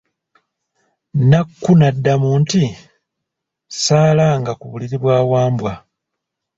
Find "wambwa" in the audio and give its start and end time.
5.31-5.73